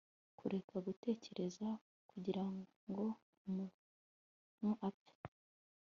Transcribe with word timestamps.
Kureka 0.39 0.75
gutekereza 0.87 1.67
kugirango 2.09 3.05
umuntu 3.47 4.69
apfe 4.87 5.13